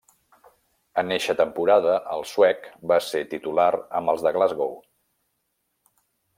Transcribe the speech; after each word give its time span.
En 1.01 1.15
eixa 1.15 1.35
temporada, 1.41 1.97
el 2.15 2.25
suec 2.31 2.67
va 2.93 2.99
ser 3.09 3.23
titular 3.35 3.69
amb 4.01 4.15
els 4.15 4.27
de 4.29 4.35
Glasgow. 4.41 4.77